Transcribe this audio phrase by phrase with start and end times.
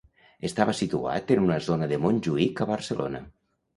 [0.47, 3.23] Estava situat en una zona de Montjuïc a Barcelona.